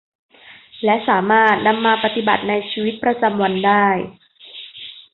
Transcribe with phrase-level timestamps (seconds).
[0.83, 3.87] และสามารถนำมาปฏิบัติในชีวิตประจำวันได้